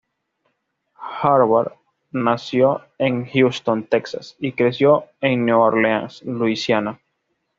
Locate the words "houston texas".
3.27-4.35